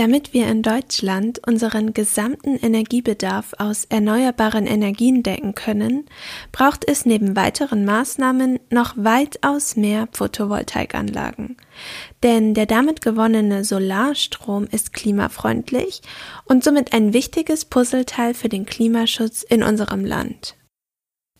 [0.00, 6.06] Damit wir in Deutschland unseren gesamten Energiebedarf aus erneuerbaren Energien decken können,
[6.52, 11.58] braucht es neben weiteren Maßnahmen noch weitaus mehr Photovoltaikanlagen.
[12.22, 16.00] Denn der damit gewonnene Solarstrom ist klimafreundlich
[16.46, 20.56] und somit ein wichtiges Puzzleteil für den Klimaschutz in unserem Land.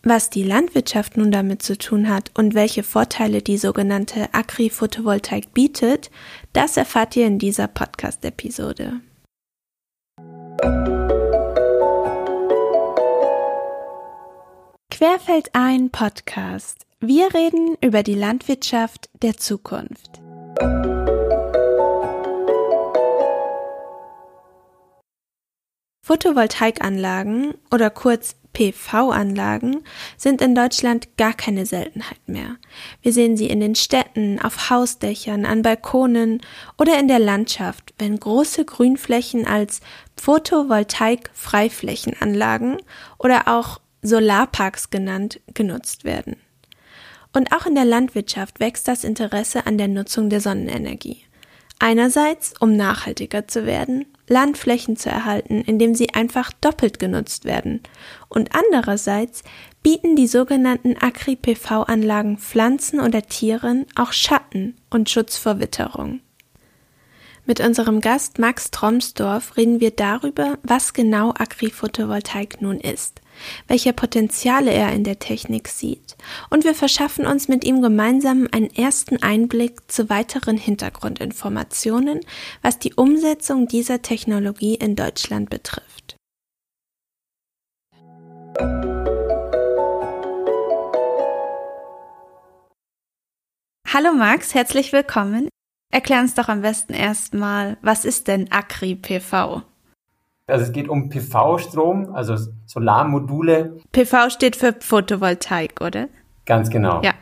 [0.02, 6.10] Was die Landwirtschaft nun damit zu tun hat und welche Vorteile die sogenannte Agri-Photovoltaik bietet,
[6.54, 9.00] das erfahrt ihr in dieser Podcast-Episode.
[14.90, 16.86] Querfeld ein Podcast.
[17.00, 20.20] Wir reden über die Landwirtschaft der Zukunft.
[26.02, 29.82] Photovoltaikanlagen oder kurz PV-Anlagen
[30.18, 32.58] sind in Deutschland gar keine Seltenheit mehr.
[33.00, 36.42] Wir sehen sie in den Städten, auf Hausdächern, an Balkonen
[36.76, 39.80] oder in der Landschaft, wenn große Grünflächen als
[40.20, 42.76] Photovoltaik-Freiflächenanlagen
[43.18, 46.36] oder auch Solarparks genannt genutzt werden.
[47.32, 51.24] Und auch in der Landwirtschaft wächst das Interesse an der Nutzung der Sonnenenergie.
[51.82, 57.80] Einerseits, um nachhaltiger zu werden, Landflächen zu erhalten, indem sie einfach doppelt genutzt werden.
[58.28, 59.42] Und andererseits
[59.82, 66.20] bieten die sogenannten Agri-PV-Anlagen Pflanzen oder Tieren auch Schatten und Schutz vor Witterung.
[67.46, 73.22] Mit unserem Gast Max Tromsdorf reden wir darüber, was genau Agri-Photovoltaik nun ist
[73.68, 76.16] welche Potenziale er in der Technik sieht,
[76.50, 82.20] und wir verschaffen uns mit ihm gemeinsam einen ersten Einblick zu weiteren Hintergrundinformationen,
[82.62, 86.16] was die Umsetzung dieser Technologie in Deutschland betrifft.
[93.92, 95.48] Hallo Max, herzlich willkommen.
[95.92, 99.62] Erklär uns doch am besten erstmal, was ist denn Agri-PV?
[100.50, 103.78] Also es geht um PV-Strom, also Solarmodule.
[103.92, 106.08] PV steht für Photovoltaik, oder?
[106.46, 107.00] Ganz genau.
[107.02, 107.12] Ja.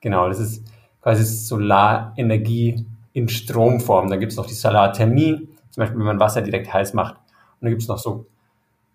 [0.00, 0.64] Genau, das ist
[1.02, 4.10] quasi Solarenergie in Stromform.
[4.10, 7.14] Da gibt es noch die Solarthermie, zum Beispiel wenn man Wasser direkt heiß macht.
[7.14, 8.26] Und dann gibt es noch so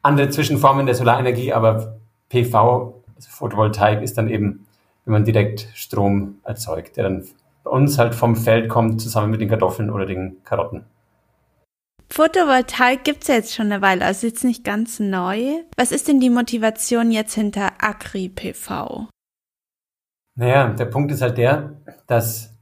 [0.01, 1.97] andere Zwischenformen der Solarenergie, aber
[2.29, 4.65] PV, also Photovoltaik, ist dann eben,
[5.05, 7.25] wenn man direkt Strom erzeugt, der dann
[7.63, 10.85] bei uns halt vom Feld kommt, zusammen mit den Kartoffeln oder den Karotten.
[12.15, 15.63] Photovoltaik gibt's ja jetzt schon eine Weile, also jetzt nicht ganz neu.
[15.75, 19.07] Was ist denn die Motivation jetzt hinter Agri-PV?
[20.35, 21.71] Naja, der Punkt ist halt der,
[22.05, 22.53] dass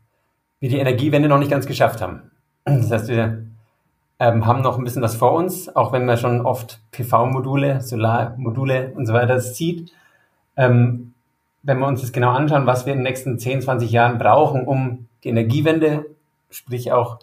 [0.61, 2.31] wir die Energiewende noch nicht ganz geschafft haben.
[2.63, 3.45] Das heißt, wir
[4.19, 8.93] ähm, haben noch ein bisschen was vor uns, auch wenn man schon oft PV-Module, Solarmodule
[8.95, 9.91] und so weiter sieht.
[10.55, 11.13] Ähm,
[11.61, 14.65] wenn wir uns das genau anschauen, was wir in den nächsten 10, 20 Jahren brauchen,
[14.65, 16.05] um die Energiewende,
[16.49, 17.19] sprich auch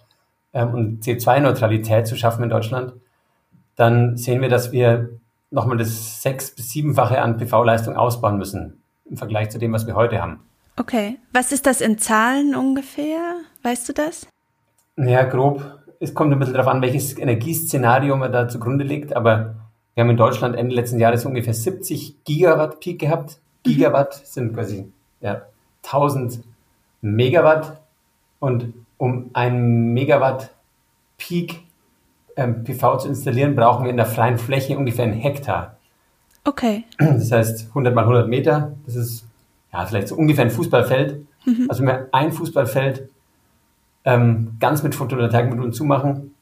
[0.52, 2.94] ähm, und CO2-Neutralität zu schaffen in Deutschland,
[3.76, 5.10] dann sehen wir, dass wir
[5.50, 9.94] nochmal das sechs- bis siebenfache an PV-Leistung ausbauen müssen im Vergleich zu dem, was wir
[9.94, 10.40] heute haben.
[10.76, 11.18] Okay.
[11.32, 13.36] Was ist das in Zahlen ungefähr?
[13.62, 14.26] Weißt du das?
[14.96, 15.78] Naja, grob.
[16.00, 19.56] Es kommt ein bisschen darauf an, welches Energieszenario man da zugrunde legt, aber
[19.94, 23.40] wir haben in Deutschland Ende letzten Jahres ungefähr 70 Gigawatt Peak gehabt.
[23.66, 23.70] Mhm.
[23.70, 25.42] Gigawatt sind quasi ja,
[25.84, 26.44] 1000
[27.00, 27.80] Megawatt
[28.38, 30.50] und um ein Megawatt
[31.16, 31.62] Peak
[32.36, 35.76] ähm, PV zu installieren, brauchen wir in der freien Fläche ungefähr einen Hektar.
[36.44, 36.84] Okay.
[36.98, 39.26] Das heißt 100 mal 100 Meter, das ist
[39.72, 41.26] ja vielleicht so ungefähr ein Fußballfeld.
[41.44, 41.66] Mhm.
[41.68, 43.08] Also wenn wir ein Fußballfeld
[44.04, 46.34] ähm, ganz mit Photovoltaikmodulen zumachen,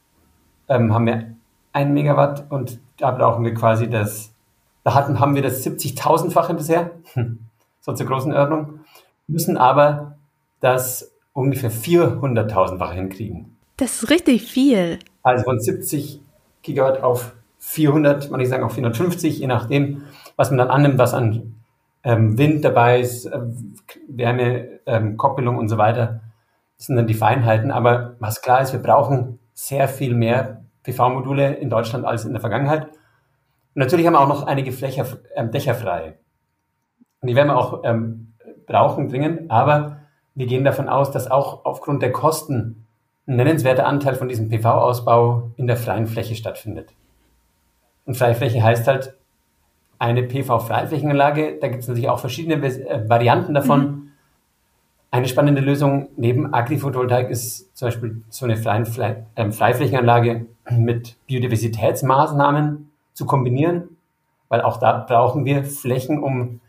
[0.69, 1.35] ähm, haben wir
[1.73, 4.33] ein Megawatt und da brauchen wir quasi das,
[4.85, 6.93] da hatten, haben wir das 70.000-fache bisher,
[7.81, 8.81] so zur großen Ordnung,
[9.27, 10.17] müssen aber
[10.61, 13.57] das ungefähr 400.000-fach hinkriegen.
[13.77, 14.99] Das ist richtig viel.
[15.23, 16.23] Also von 70
[16.63, 20.05] Gigawatt auf 400, man ich sagen auch 450, je nachdem,
[20.37, 21.55] was man dann annimmt, was an
[22.05, 23.41] ähm, Wind dabei ist, äh,
[24.09, 26.21] Wärme, ähm, Koppelung und so weiter.
[26.79, 27.71] Das sind dann die Feinheiten.
[27.71, 32.41] Aber was klar ist, wir brauchen sehr viel mehr PV-Module in Deutschland als in der
[32.41, 32.87] Vergangenheit.
[32.87, 36.19] Und natürlich haben wir auch noch einige Flächer, ähm, Dächer frei.
[37.21, 38.33] Und die werden wir auch ähm,
[38.67, 39.99] brauchen dringend, aber
[40.37, 42.87] wir gehen davon aus, dass auch aufgrund der Kosten
[43.27, 46.93] ein nennenswerter Anteil von diesem PV-Ausbau in der freien Fläche stattfindet.
[48.05, 49.15] Und freie Fläche heißt halt
[49.99, 51.59] eine PV-Freiflächenanlage.
[51.61, 53.81] Da gibt es natürlich auch verschiedene äh, Varianten davon.
[53.81, 54.03] Mhm.
[55.11, 63.25] Eine spannende Lösung neben Agri-Photovoltaik ist zum Beispiel so eine ähm, Freiflächenanlage mit Biodiversitätsmaßnahmen zu
[63.25, 63.97] kombinieren,
[64.49, 66.61] weil auch da brauchen wir Flächen, um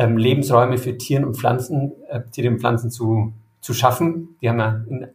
[0.00, 4.30] ähm, Lebensräume für Tieren und Pflanzen, äh, Tiere und Pflanzen zu, zu schaffen.
[4.40, 5.06] Die haben wir in,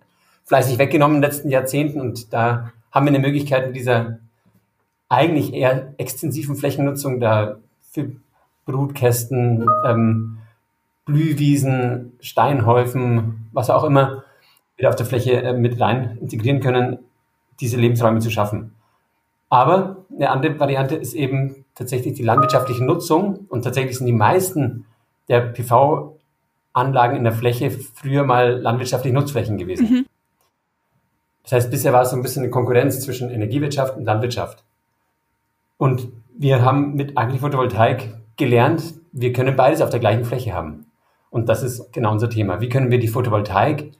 [0.43, 4.19] fleißig weggenommen in den letzten Jahrzehnten und da haben wir eine Möglichkeit mit dieser
[5.09, 7.57] eigentlich eher extensiven Flächennutzung da
[7.91, 8.11] für
[8.65, 10.37] Brutkästen, ähm,
[11.05, 14.23] Blühwiesen, Steinhäufen, was auch immer,
[14.77, 16.99] wieder auf der Fläche äh, mit rein integrieren können,
[17.59, 18.74] diese Lebensräume zu schaffen.
[19.49, 24.85] Aber eine andere Variante ist eben tatsächlich die landwirtschaftliche Nutzung und tatsächlich sind die meisten
[25.27, 29.89] der PV-Anlagen in der Fläche früher mal landwirtschaftliche Nutzflächen gewesen.
[29.89, 30.05] Mhm.
[31.43, 34.63] Das heißt, bisher war es so ein bisschen eine Konkurrenz zwischen Energiewirtschaft und Landwirtschaft.
[35.77, 36.07] Und
[36.37, 40.87] wir haben mit Agri-Photovoltaik gelernt, wir können beides auf der gleichen Fläche haben.
[41.29, 42.61] Und das ist genau unser Thema.
[42.61, 43.91] Wie können wir die Photovoltaik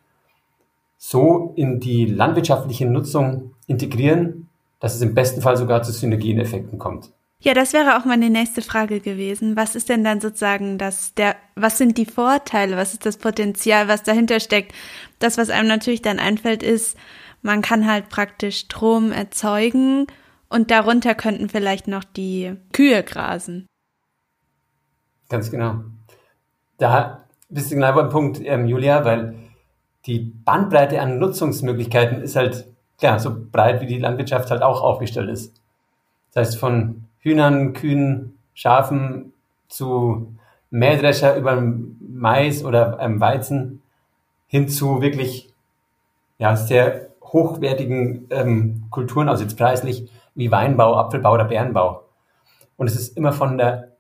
[0.97, 4.44] so in die landwirtschaftliche Nutzung integrieren,
[4.79, 7.11] dass es im besten Fall sogar zu Synergieneffekten kommt?
[7.39, 9.55] Ja, das wäre auch meine nächste Frage gewesen.
[9.55, 13.87] Was ist denn dann sozusagen das, der, was sind die Vorteile, was ist das Potenzial,
[13.87, 14.73] was dahinter steckt?
[15.19, 16.97] Das, was einem natürlich dann einfällt, ist,
[17.41, 20.07] man kann halt praktisch Strom erzeugen
[20.49, 23.67] und darunter könnten vielleicht noch die Kühe grasen.
[25.29, 25.83] Ganz genau.
[26.77, 29.35] Da bist du genau beim Punkt, ähm, Julia, weil
[30.05, 32.65] die Bandbreite an Nutzungsmöglichkeiten ist halt
[32.97, 35.61] klar so breit, wie die Landwirtschaft halt auch aufgestellt ist.
[36.33, 39.33] Das heißt, von Hühnern, Kühen, Schafen
[39.67, 40.35] zu
[40.69, 41.61] Mähdrescher über
[41.99, 43.81] Mais oder ähm, Weizen
[44.47, 45.53] hin zu wirklich
[46.37, 52.03] ja, sehr hochwertigen ähm, Kulturen, also jetzt preislich, wie Weinbau, Apfelbau oder Bärenbau.
[52.77, 53.95] Und es ist immer von der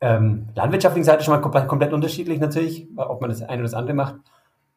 [0.00, 3.94] ähm, landwirtschaftlichen Seite schon mal komplett, unterschiedlich natürlich, ob man das eine oder das andere
[3.94, 4.16] macht.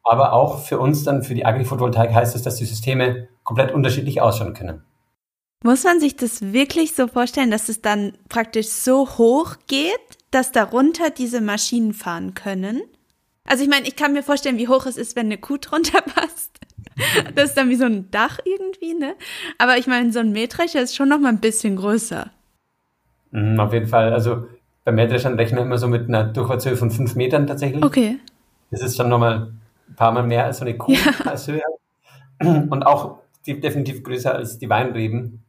[0.10, 4.22] Aber auch für uns dann, für die Agri-Photovoltaik heißt es, dass die Systeme komplett unterschiedlich
[4.22, 4.82] ausschauen können.
[5.64, 10.00] Muss man sich das wirklich so vorstellen, dass es dann praktisch so hoch geht,
[10.32, 12.82] dass darunter diese Maschinen fahren können?
[13.46, 16.02] Also ich meine, ich kann mir vorstellen, wie hoch es ist, wenn eine Kuh drunter
[16.16, 16.58] passt.
[17.36, 19.14] Das ist dann wie so ein Dach irgendwie, ne?
[19.60, 22.32] Aber ich meine, so ein Mähdrescher ist schon noch mal ein bisschen größer.
[23.30, 24.12] Mhm, auf jeden Fall.
[24.12, 24.48] Also
[24.86, 27.86] bei Mähdreschern rechnen wir immer so mit einer Durchfahrtshöhe von fünf Metern tatsächlich.
[27.86, 28.18] Okay.
[28.72, 29.52] Das ist schon nochmal
[29.90, 31.12] ein paar Mal mehr als so eine Kuh ja.
[31.26, 31.62] als Höhe.
[32.42, 35.44] Und auch definitiv größer als die Weinreben.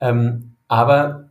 [0.00, 1.30] Ähm, aber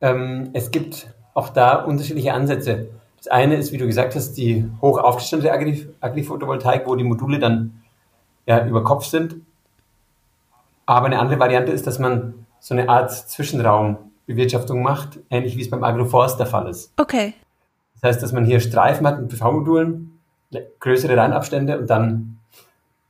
[0.00, 2.88] ähm, es gibt auch da unterschiedliche Ansätze.
[3.18, 7.82] Das eine ist, wie du gesagt hast, die hoch aufgestellte Agri-Photovoltaik, wo die Module dann
[8.46, 9.36] ja, über Kopf sind.
[10.86, 15.70] Aber eine andere Variante ist, dass man so eine Art Zwischenraumbewirtschaftung macht, ähnlich wie es
[15.70, 16.92] beim Agroforst der Fall ist.
[16.96, 17.34] Okay.
[17.94, 20.18] Das heißt, dass man hier Streifen hat mit PV-Modulen,
[20.80, 22.38] größere Reinabstände und dann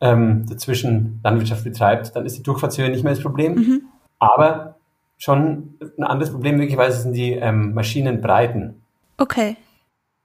[0.01, 3.55] ähm, dazwischen Landwirtschaft betreibt, dann ist die Durchfahrtshöhe nicht mehr das Problem.
[3.55, 3.83] Mhm.
[4.19, 4.77] Aber
[5.17, 8.83] schon ein anderes Problem möglicherweise sind die ähm, Maschinenbreiten.
[9.19, 9.57] Okay.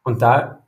[0.03, 0.59] Und da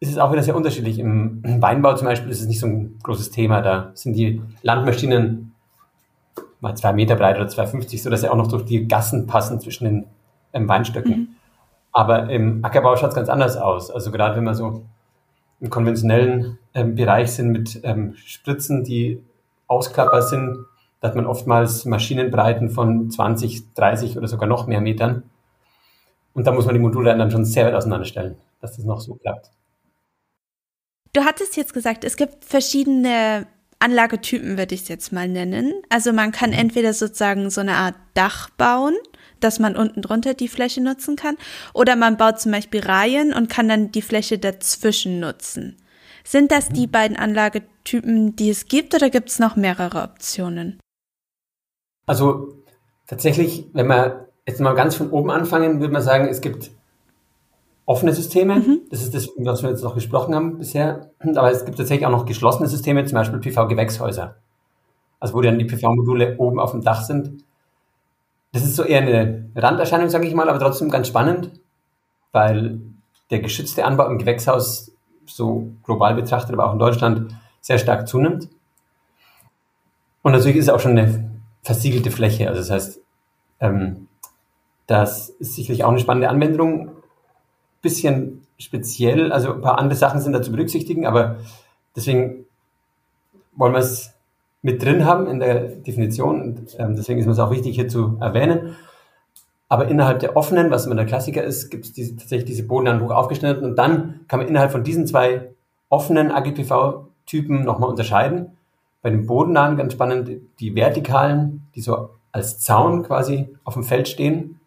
[0.00, 0.98] ist es auch wieder sehr unterschiedlich.
[0.98, 3.62] Im Weinbau zum Beispiel ist es nicht so ein großes Thema.
[3.62, 5.54] Da sind die Landmaschinen
[6.60, 9.84] mal zwei Meter breit oder 2,50, sodass sie auch noch durch die Gassen passen zwischen
[9.84, 10.06] den
[10.52, 11.12] ähm, Weinstöcken.
[11.12, 11.28] Mhm.
[11.92, 13.90] Aber im Ackerbau schaut es ganz anders aus.
[13.90, 14.84] Also gerade wenn wir so
[15.60, 19.22] im konventionellen ähm, Bereich sind mit ähm, Spritzen, die
[19.66, 20.66] ausklappbar sind,
[21.00, 25.24] da hat man oftmals Maschinenbreiten von 20, 30 oder sogar noch mehr Metern.
[26.34, 29.14] Und da muss man die Module dann schon sehr weit auseinanderstellen, dass das noch so
[29.14, 29.50] klappt.
[31.12, 33.46] Du hattest jetzt gesagt, es gibt verschiedene
[33.78, 35.72] Anlagetypen, würde ich es jetzt mal nennen.
[35.88, 36.58] Also man kann mhm.
[36.58, 38.94] entweder sozusagen so eine Art Dach bauen,
[39.40, 41.36] dass man unten drunter die Fläche nutzen kann,
[41.74, 45.76] oder man baut zum Beispiel Reihen und kann dann die Fläche dazwischen nutzen.
[46.24, 50.80] Sind das die beiden Anlagetypen, die es gibt, oder gibt es noch mehrere Optionen?
[52.06, 52.62] Also
[53.06, 56.70] tatsächlich, wenn wir jetzt mal ganz von oben anfangen, würde man sagen, es gibt
[57.84, 58.56] offene Systeme.
[58.56, 58.80] Mhm.
[58.90, 61.10] Das ist das, was wir jetzt noch gesprochen haben bisher.
[61.20, 64.36] Aber es gibt tatsächlich auch noch geschlossene Systeme, zum Beispiel PV-Gewächshäuser.
[65.20, 67.44] Also wo dann die PV-Module oben auf dem Dach sind.
[68.56, 71.50] Das ist so eher eine Randerscheinung, sage ich mal, aber trotzdem ganz spannend,
[72.32, 72.80] weil
[73.30, 74.92] der geschützte Anbau im Gewächshaus
[75.26, 78.48] so global betrachtet, aber auch in Deutschland sehr stark zunimmt.
[80.22, 81.32] Und natürlich ist es auch schon eine
[81.64, 82.48] versiegelte Fläche.
[82.48, 83.00] Also das heißt,
[83.60, 84.08] ähm,
[84.86, 86.92] das ist sicherlich auch eine spannende Anwendung
[87.82, 89.32] bisschen speziell.
[89.32, 91.36] Also ein paar andere Sachen sind da zu berücksichtigen, aber
[91.94, 92.46] deswegen
[93.54, 94.14] wollen wir es
[94.62, 96.42] mit drin haben in der Definition.
[96.42, 98.76] Und, ähm, deswegen ist es auch wichtig hier zu erwähnen.
[99.68, 103.00] Aber innerhalb der offenen, was immer der Klassiker ist, gibt es diese, tatsächlich diese Boden
[103.00, 105.50] hoch aufgeschnitten und dann kann man innerhalb von diesen zwei
[105.88, 108.56] offenen AGPV-Typen nochmal unterscheiden.
[109.02, 114.08] Bei den bodennahen ganz spannend die vertikalen, die so als Zaun quasi auf dem Feld
[114.08, 114.60] stehen.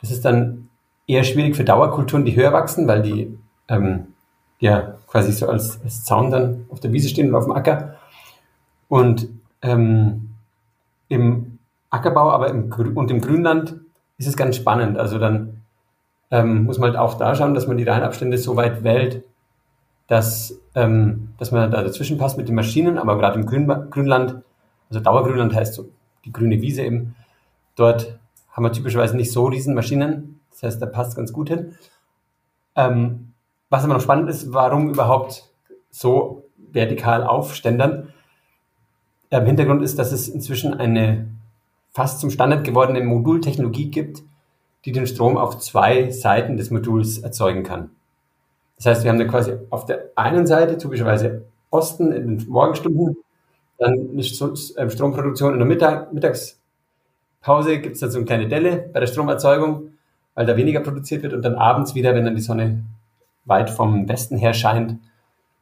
[0.00, 0.68] Das ist dann
[1.06, 4.08] eher schwierig für Dauerkulturen, die höher wachsen, weil die ähm,
[4.60, 7.94] ja quasi so als, als Zaun dann auf der Wiese stehen oder auf dem Acker.
[8.88, 9.28] Und
[9.62, 10.30] ähm,
[11.08, 11.58] Im
[11.90, 13.76] Ackerbau, aber im, und im Grünland
[14.18, 14.98] ist es ganz spannend.
[14.98, 15.62] Also dann
[16.30, 19.24] ähm, muss man halt auch da schauen, dass man die Reihenabstände so weit wählt,
[20.06, 24.42] dass, ähm, dass man da dazwischen passt mit den Maschinen, aber gerade im Grün, Grünland,
[24.90, 25.88] also Dauergrünland heißt so
[26.24, 27.14] die grüne Wiese eben,
[27.76, 28.18] dort
[28.50, 31.74] haben wir typischerweise nicht so riesen Maschinen, das heißt, da passt ganz gut hin.
[32.74, 33.32] Ähm,
[33.70, 35.44] was aber noch spannend ist, warum überhaupt
[35.90, 38.12] so vertikal aufständern.
[39.30, 41.28] Im Hintergrund ist, dass es inzwischen eine
[41.92, 44.22] fast zum Standard gewordene Modultechnologie gibt,
[44.84, 47.90] die den Strom auf zwei Seiten des Moduls erzeugen kann.
[48.76, 53.16] Das heißt, wir haben dann quasi auf der einen Seite typischerweise Osten in den Morgenstunden,
[53.76, 58.88] dann eine ähm, Stromproduktion in der Mittag, Mittagspause gibt es dann so eine kleine Delle
[58.92, 59.90] bei der Stromerzeugung,
[60.34, 62.84] weil da weniger produziert wird und dann abends wieder, wenn dann die Sonne
[63.44, 64.98] weit vom Westen her scheint,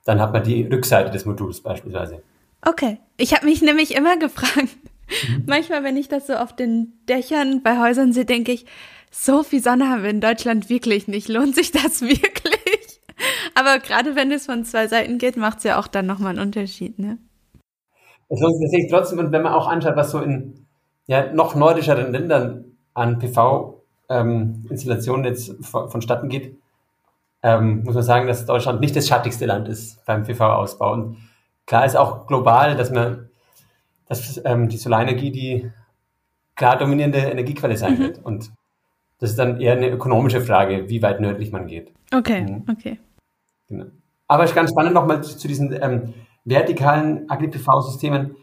[0.05, 2.23] dann hat man die Rückseite des Moduls beispielsweise.
[2.63, 2.99] Okay.
[3.17, 4.77] Ich habe mich nämlich immer gefragt,
[5.29, 5.45] mhm.
[5.47, 8.67] manchmal, wenn ich das so auf den Dächern bei Häusern sehe, denke ich,
[9.11, 11.29] so viel Sonne haben wir in Deutschland wirklich nicht.
[11.29, 13.01] Lohnt sich das wirklich?
[13.55, 16.47] Aber gerade wenn es von zwei Seiten geht, macht es ja auch dann nochmal einen
[16.47, 17.19] Unterschied, ne?
[18.29, 20.67] Es lohnt sich tatsächlich trotzdem, und wenn man auch anschaut, was so in
[21.07, 26.57] ja, noch nordischeren Ländern an PV-Installationen ähm, jetzt vonstatten geht,
[27.43, 30.93] ähm, muss man sagen, dass Deutschland nicht das schattigste Land ist beim PV-Ausbau.
[30.93, 31.19] Und
[31.67, 33.29] klar ist auch global, dass man,
[34.09, 35.71] dass ähm, die Solarenergie die
[36.55, 37.99] klar dominierende Energiequelle sein mhm.
[37.99, 38.25] wird.
[38.25, 38.51] Und
[39.19, 41.93] das ist dann eher eine ökonomische Frage, wie weit nördlich man geht.
[42.13, 42.65] Okay, mhm.
[42.71, 42.99] okay.
[43.69, 43.87] Genau.
[44.29, 48.37] Aber es ist ganz spannend nochmal zu, zu diesen ähm, vertikalen Agri-PV-Systemen,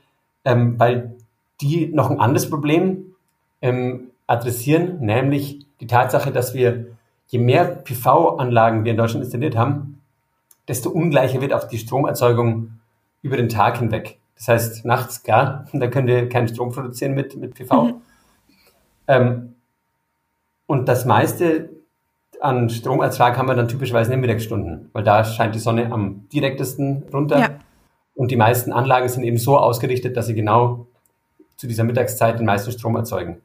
[0.45, 1.15] ähm, weil
[1.61, 3.15] die noch ein anderes Problem
[3.61, 6.87] ähm, adressieren, nämlich die Tatsache, dass wir
[7.27, 10.01] je mehr PV-Anlagen wir in Deutschland installiert haben,
[10.67, 12.79] desto ungleicher wird auch die Stromerzeugung
[13.23, 14.19] über den Tag hinweg.
[14.35, 17.83] Das heißt, nachts, klar, da können wir keinen Strom produzieren mit, mit PV.
[17.83, 17.93] Mhm.
[19.07, 19.55] Ähm,
[20.67, 21.69] und das meiste
[22.39, 26.27] an Stromertrag haben wir dann typischerweise in den Mittagsstunden, weil da scheint die Sonne am
[26.29, 27.39] direktesten runter.
[27.39, 27.49] Ja.
[28.15, 30.87] Und die meisten Anlagen sind eben so ausgerichtet, dass sie genau
[31.55, 33.41] zu dieser Mittagszeit den meisten Strom erzeugen.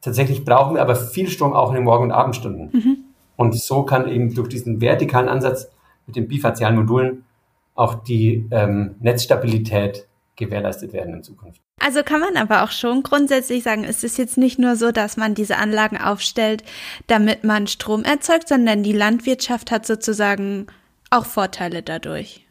[0.00, 2.70] Tatsächlich brauchen wir aber viel Strom auch in den Morgen- und Abendstunden.
[2.72, 2.96] Mhm.
[3.36, 5.70] Und so kann eben durch diesen vertikalen Ansatz
[6.06, 7.24] mit den bifazialen Modulen
[7.74, 11.60] auch die ähm, Netzstabilität gewährleistet werden in Zukunft.
[11.80, 15.16] Also kann man aber auch schon grundsätzlich sagen, es ist jetzt nicht nur so, dass
[15.16, 16.64] man diese Anlagen aufstellt,
[17.06, 20.66] damit man Strom erzeugt, sondern die Landwirtschaft hat sozusagen
[21.10, 22.46] auch Vorteile dadurch.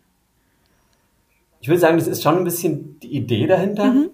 [1.61, 3.85] Ich würde sagen, das ist schon ein bisschen die Idee dahinter.
[3.85, 4.09] Mhm.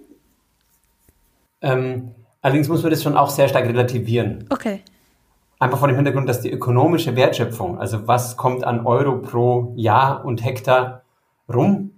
[1.61, 2.11] Ähm,
[2.41, 4.45] Allerdings muss man das schon auch sehr stark relativieren.
[4.49, 4.81] Okay.
[5.59, 10.23] Einfach vor dem Hintergrund, dass die ökonomische Wertschöpfung, also was kommt an Euro pro Jahr
[10.23, 11.03] und Hektar
[11.53, 11.91] rum,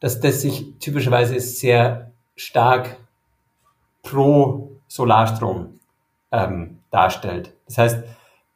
[0.00, 2.96] dass das sich typischerweise sehr stark
[4.02, 5.78] pro Solarstrom
[6.32, 7.54] ähm, darstellt.
[7.66, 8.04] Das heißt,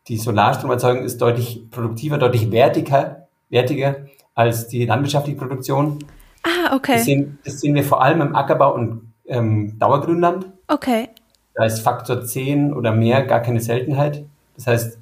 [0.08, 5.99] die Solarstromerzeugung ist deutlich produktiver, deutlich wertiger, wertiger als die landwirtschaftliche Produktion.
[6.42, 6.94] Ah, okay.
[6.94, 10.46] Das sehen, das sehen wir vor allem im Ackerbau und ähm, Dauergrünland.
[10.68, 11.11] Okay.
[11.57, 14.25] Da ist Faktor 10 oder mehr gar keine Seltenheit.
[14.55, 14.99] Das heißt,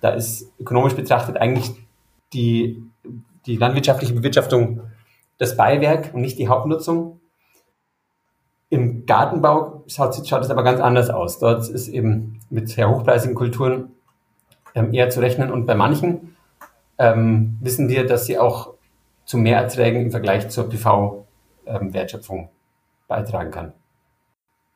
[0.00, 1.72] da ist ökonomisch betrachtet eigentlich
[2.32, 2.82] die,
[3.46, 4.80] die landwirtschaftliche Bewirtschaftung
[5.38, 7.20] das Beiwerk und nicht die Hauptnutzung.
[8.70, 11.40] Im Gartenbau schaut, es aber ganz anders aus.
[11.40, 13.90] Dort ist eben mit sehr hochpreisigen Kulturen
[14.74, 16.36] ähm, eher zu rechnen und bei manchen
[16.98, 18.74] ähm, wissen wir, dass sie auch
[19.24, 22.48] zu Mehrerträgen im Vergleich zur PV-Wertschöpfung ähm,
[23.08, 23.72] beitragen kann.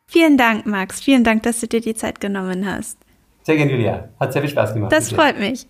[0.09, 1.01] Vielen Dank, Max.
[1.01, 2.99] Vielen Dank, dass du dir die Zeit genommen hast.
[3.43, 4.09] Sehr gerne, Julia.
[4.19, 4.93] Hat sehr viel Spaß gemacht.
[4.93, 5.67] Das freut mich.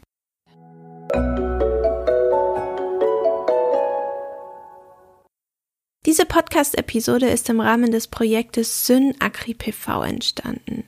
[6.07, 10.85] Diese Podcast-Episode ist im Rahmen des Projektes Syn Agri PV entstanden.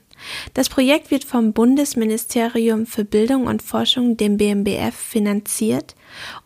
[0.55, 5.95] Das Projekt wird vom Bundesministerium für Bildung und Forschung, dem BMBF, finanziert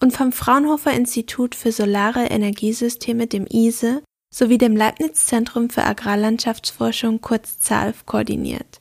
[0.01, 7.21] und vom Fraunhofer Institut für Solare Energiesysteme, dem ISE, sowie dem Leibniz Zentrum für Agrarlandschaftsforschung
[7.21, 8.81] kurz ZALF koordiniert.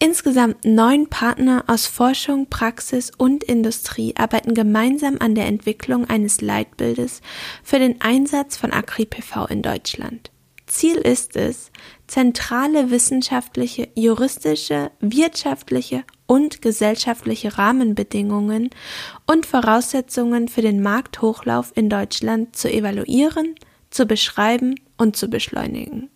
[0.00, 7.20] Insgesamt neun Partner aus Forschung, Praxis und Industrie arbeiten gemeinsam an der Entwicklung eines Leitbildes
[7.64, 10.30] für den Einsatz von AgriPV in Deutschland.
[10.66, 11.72] Ziel ist es,
[12.06, 18.70] zentrale wissenschaftliche, juristische, wirtschaftliche und gesellschaftliche Rahmenbedingungen
[19.26, 23.54] und Voraussetzungen für den Markthochlauf in Deutschland zu evaluieren
[23.90, 26.10] zu beschreiben und zu beschleunigen.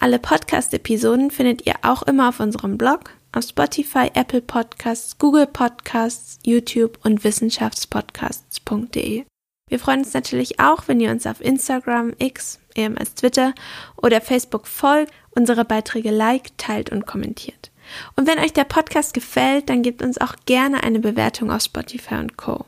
[0.00, 6.38] Alle Podcast-Episoden findet ihr auch immer auf unserem Blog, auf Spotify, Apple Podcasts, Google Podcasts,
[6.44, 9.26] YouTube und wissenschaftspodcasts.de.
[9.68, 13.52] Wir freuen uns natürlich auch, wenn ihr uns auf Instagram, X, ehemals Twitter
[13.96, 17.70] oder Facebook folgt, unsere Beiträge liked, teilt und kommentiert.
[18.14, 22.16] Und wenn euch der Podcast gefällt, dann gebt uns auch gerne eine Bewertung auf Spotify
[22.16, 22.66] und Co.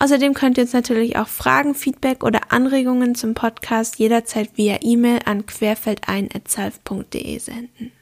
[0.00, 5.20] Außerdem könnt ihr uns natürlich auch Fragen, Feedback oder Anregungen zum Podcast jederzeit via E-Mail
[5.26, 7.92] an querfeldein.zalf.de senden.